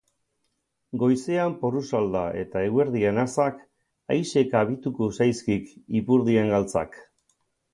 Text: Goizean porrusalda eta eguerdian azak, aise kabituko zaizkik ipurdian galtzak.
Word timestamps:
Goizean 1.01 1.51
porrusalda 1.63 2.23
eta 2.39 2.63
eguerdian 2.69 3.25
azak, 3.25 3.61
aise 4.17 4.43
kabituko 4.55 5.11
zaizkik 5.19 5.69
ipurdian 6.01 6.51
galtzak. 6.57 6.99